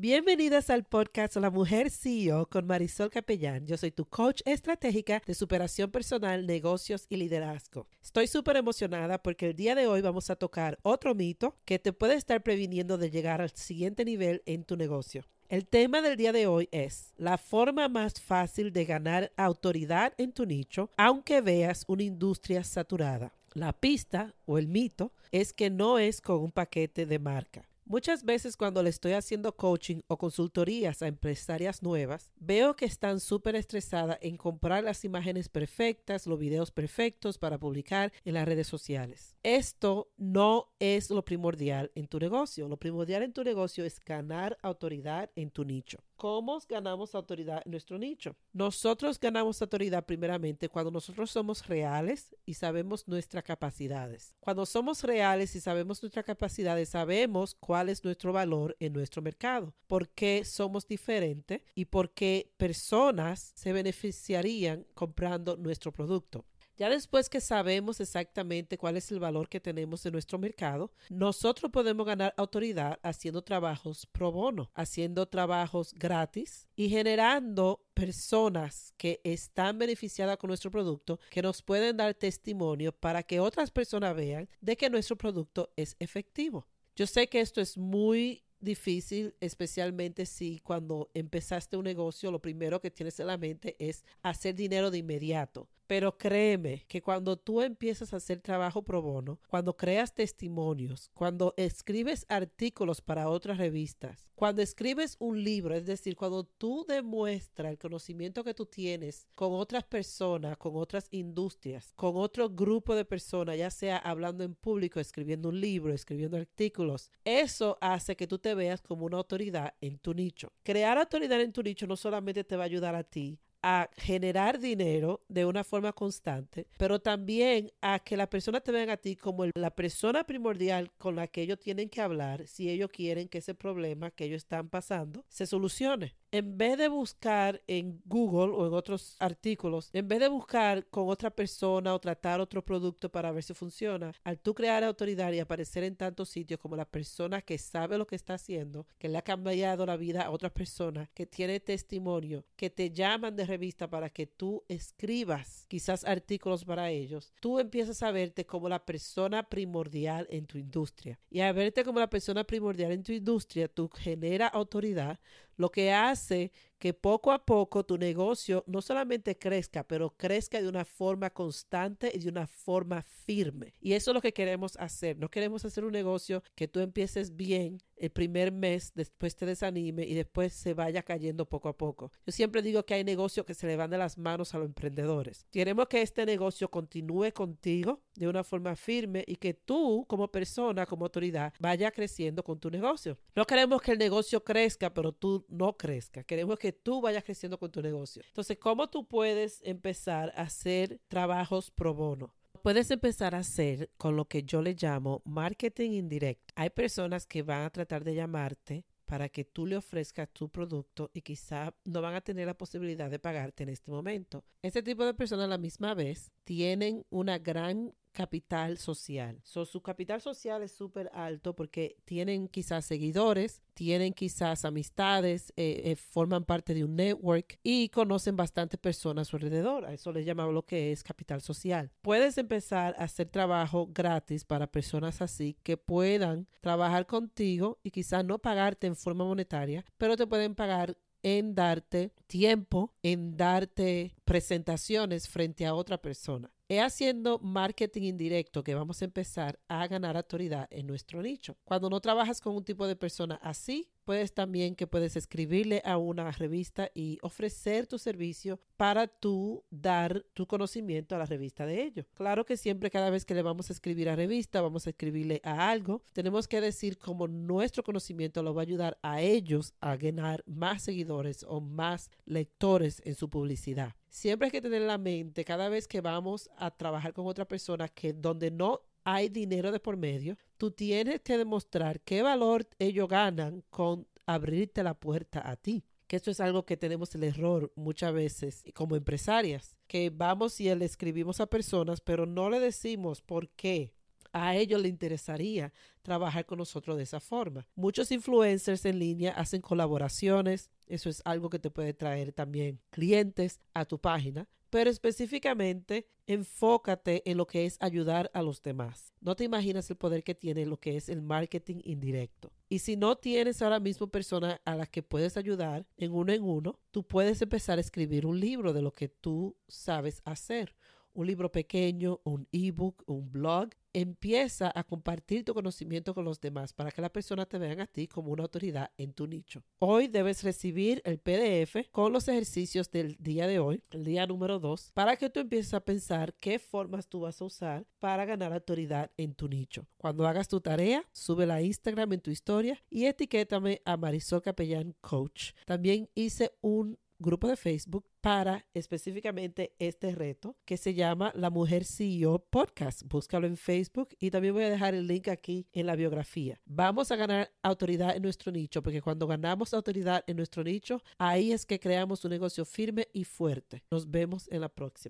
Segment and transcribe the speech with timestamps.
[0.00, 3.66] Bienvenidas al podcast La Mujer CEO con Marisol Capellán.
[3.66, 7.88] Yo soy tu coach estratégica de superación personal, negocios y liderazgo.
[8.00, 11.92] Estoy súper emocionada porque el día de hoy vamos a tocar otro mito que te
[11.92, 15.24] puede estar previniendo de llegar al siguiente nivel en tu negocio.
[15.48, 20.30] El tema del día de hoy es la forma más fácil de ganar autoridad en
[20.30, 23.34] tu nicho, aunque veas una industria saturada.
[23.52, 27.67] La pista o el mito es que no es con un paquete de marca.
[27.90, 33.18] Muchas veces cuando le estoy haciendo coaching o consultorías a empresarias nuevas, veo que están
[33.18, 38.66] súper estresadas en comprar las imágenes perfectas, los videos perfectos para publicar en las redes
[38.66, 39.36] sociales.
[39.42, 42.68] Esto no es lo primordial en tu negocio.
[42.68, 45.96] Lo primordial en tu negocio es ganar autoridad en tu nicho.
[46.16, 48.36] ¿Cómo ganamos autoridad en nuestro nicho?
[48.52, 54.34] Nosotros ganamos autoridad primeramente cuando nosotros somos reales y sabemos nuestras capacidades.
[54.40, 59.74] Cuando somos reales y sabemos nuestras capacidades, sabemos cuál es nuestro valor en nuestro mercado,
[59.86, 66.46] por qué somos diferentes y por qué personas se beneficiarían comprando nuestro producto.
[66.78, 71.72] Ya después que sabemos exactamente cuál es el valor que tenemos en nuestro mercado, nosotros
[71.72, 79.76] podemos ganar autoridad haciendo trabajos pro bono, haciendo trabajos gratis y generando personas que están
[79.76, 84.76] beneficiadas con nuestro producto, que nos pueden dar testimonio para que otras personas vean de
[84.76, 86.68] que nuestro producto es efectivo.
[86.98, 92.80] Yo sé que esto es muy difícil, especialmente si cuando empezaste un negocio lo primero
[92.80, 95.68] que tienes en la mente es hacer dinero de inmediato.
[95.88, 101.54] Pero créeme que cuando tú empiezas a hacer trabajo pro bono, cuando creas testimonios, cuando
[101.56, 107.78] escribes artículos para otras revistas, cuando escribes un libro, es decir, cuando tú demuestras el
[107.78, 113.56] conocimiento que tú tienes con otras personas, con otras industrias, con otro grupo de personas,
[113.56, 118.54] ya sea hablando en público, escribiendo un libro, escribiendo artículos, eso hace que tú te
[118.54, 120.52] veas como una autoridad en tu nicho.
[120.62, 124.58] Crear autoridad en tu nicho no solamente te va a ayudar a ti a generar
[124.58, 129.16] dinero de una forma constante, pero también a que la persona te vea a ti
[129.16, 133.38] como la persona primordial con la que ellos tienen que hablar si ellos quieren que
[133.38, 138.66] ese problema que ellos están pasando se solucione en vez de buscar en Google o
[138.66, 143.32] en otros artículos, en vez de buscar con otra persona o tratar otro producto para
[143.32, 147.42] ver si funciona, al tú crear autoridad y aparecer en tantos sitios como la persona
[147.42, 151.08] que sabe lo que está haciendo, que le ha cambiado la vida a otras personas,
[151.14, 156.90] que tiene testimonio, que te llaman de revista para que tú escribas quizás artículos para
[156.90, 161.18] ellos, tú empiezas a verte como la persona primordial en tu industria.
[161.30, 165.18] Y a verte como la persona primordial en tu industria, tú genera autoridad,
[165.58, 170.68] lo que hace que poco a poco tu negocio no solamente crezca, pero crezca de
[170.68, 173.74] una forma constante y de una forma firme.
[173.80, 175.18] Y eso es lo que queremos hacer.
[175.18, 180.04] No queremos hacer un negocio que tú empieces bien el primer mes, después te desanime
[180.04, 182.12] y después se vaya cayendo poco a poco.
[182.26, 184.66] Yo siempre digo que hay negocios que se le van de las manos a los
[184.66, 185.46] emprendedores.
[185.50, 190.86] Queremos que este negocio continúe contigo de una forma firme y que tú como persona,
[190.86, 193.18] como autoridad, vaya creciendo con tu negocio.
[193.34, 196.22] No queremos que el negocio crezca, pero tú no crezca.
[196.22, 198.22] Queremos que tú vayas creciendo con tu negocio.
[198.26, 202.34] Entonces, ¿cómo tú puedes empezar a hacer trabajos pro bono?
[202.62, 206.52] Puedes empezar a hacer con lo que yo le llamo marketing indirecto.
[206.56, 211.10] Hay personas que van a tratar de llamarte para que tú le ofrezcas tu producto
[211.14, 214.44] y quizá no van a tener la posibilidad de pagarte en este momento.
[214.60, 219.40] Este tipo de personas a la misma vez tienen una gran capital social.
[219.44, 225.94] su capital social es súper alto porque tienen quizás seguidores, tienen quizás amistades, eh, eh,
[225.94, 229.84] forman parte de un network y conocen bastante personas a su alrededor.
[229.84, 231.92] A eso le llamamos lo que es capital social.
[232.02, 238.24] Puedes empezar a hacer trabajo gratis para personas así que puedan trabajar contigo y quizás
[238.24, 245.28] no pagarte en forma monetaria, pero te pueden pagar en darte tiempo, en darte presentaciones
[245.28, 246.50] frente a otra persona.
[246.70, 251.56] Es haciendo marketing indirecto que vamos a empezar a ganar autoridad en nuestro nicho.
[251.64, 255.96] Cuando no trabajas con un tipo de persona así, puedes también que puedes escribirle a
[255.96, 261.84] una revista y ofrecer tu servicio para tú dar tu conocimiento a la revista de
[261.84, 262.06] ellos.
[262.12, 265.40] Claro que siempre cada vez que le vamos a escribir a revista, vamos a escribirle
[265.44, 269.96] a algo, tenemos que decir cómo nuestro conocimiento lo va a ayudar a ellos a
[269.96, 273.94] ganar más seguidores o más lectores en su publicidad.
[274.08, 277.46] Siempre hay que tener en la mente cada vez que vamos a trabajar con otra
[277.46, 282.66] persona que donde no hay dinero de por medio, tú tienes que demostrar qué valor
[282.78, 285.84] ellos ganan con abrirte la puerta a ti.
[286.06, 290.74] Que esto es algo que tenemos el error muchas veces como empresarias, que vamos y
[290.74, 293.94] le escribimos a personas, pero no le decimos por qué
[294.32, 295.72] a ellos les interesaría
[296.02, 297.66] trabajar con nosotros de esa forma.
[297.74, 303.60] Muchos influencers en línea hacen colaboraciones, eso es algo que te puede traer también clientes
[303.74, 309.14] a tu página, pero específicamente enfócate en lo que es ayudar a los demás.
[309.20, 312.52] No te imaginas el poder que tiene lo que es el marketing indirecto.
[312.68, 316.42] Y si no tienes ahora mismo personas a las que puedes ayudar en uno en
[316.42, 320.76] uno, tú puedes empezar a escribir un libro de lo que tú sabes hacer
[321.14, 326.72] un libro pequeño, un ebook, un blog, empieza a compartir tu conocimiento con los demás
[326.72, 329.62] para que las personas te vean a ti como una autoridad en tu nicho.
[329.78, 334.58] Hoy debes recibir el PDF con los ejercicios del día de hoy, el día número
[334.58, 338.52] 2, para que tú empieces a pensar qué formas tú vas a usar para ganar
[338.52, 339.86] autoridad en tu nicho.
[339.96, 344.94] Cuando hagas tu tarea, sube a Instagram en tu historia y etiquétame a Marisol Capellán
[345.00, 345.52] Coach.
[345.64, 351.84] También hice un grupo de Facebook para específicamente este reto que se llama La Mujer
[351.84, 353.02] CEO Podcast.
[353.04, 356.60] Búscalo en Facebook y también voy a dejar el link aquí en la biografía.
[356.64, 361.52] Vamos a ganar autoridad en nuestro nicho porque cuando ganamos autoridad en nuestro nicho, ahí
[361.52, 363.82] es que creamos un negocio firme y fuerte.
[363.90, 365.06] Nos vemos en la próxima.